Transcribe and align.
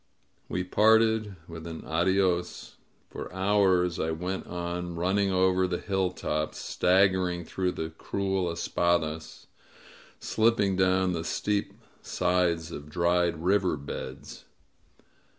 ."We 0.49 0.63
parted 0.63 1.35
with 1.47 1.67
an 1.67 1.85
adios. 1.85 2.77
For 3.11 3.31
hours 3.31 3.99
I 3.99 4.09
went 4.09 4.47
on, 4.47 4.95
running 4.95 5.31
over 5.31 5.67
the 5.67 5.77
hilltops, 5.77 6.57
stag 6.57 7.11
gering 7.11 7.45
through 7.45 7.73
the 7.73 7.91
cruel 7.91 8.51
espadasy 8.51 9.45
slipping 10.19 10.75
down 10.75 11.11
the 11.13 11.23
steep 11.23 11.73
sides 12.01 12.71
of 12.71 12.89
dried 12.89 13.43
river 13.43 13.77
beds. 13.77 14.45